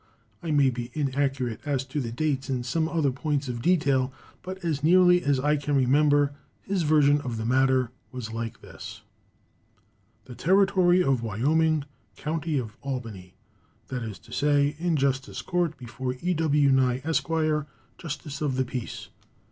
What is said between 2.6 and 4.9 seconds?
some other points of detail, but, as